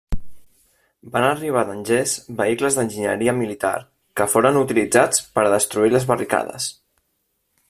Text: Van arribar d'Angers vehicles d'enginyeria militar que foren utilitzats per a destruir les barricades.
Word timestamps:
Van 1.17 1.25
arribar 1.27 1.63
d'Angers 1.67 2.15
vehicles 2.41 2.79
d'enginyeria 2.79 3.37
militar 3.43 3.75
que 4.21 4.29
foren 4.35 4.61
utilitzats 4.65 5.25
per 5.37 5.45
a 5.49 5.57
destruir 5.57 5.97
les 5.99 6.13
barricades. 6.15 6.73